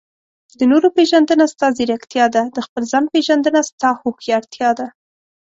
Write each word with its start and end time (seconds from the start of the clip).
د 0.57 0.59
نورو 0.71 0.87
پېژندنه؛ 0.97 1.45
ستا 1.53 1.67
ځیرکتیا 1.77 2.25
ده. 2.35 2.43
د 2.55 2.57
خپل 2.65 2.83
ځان 2.91 3.05
پېژندنه؛ 3.13 3.61
ستا 3.69 3.89
هوښيارتيا 4.01 4.69
ده. 4.79 4.87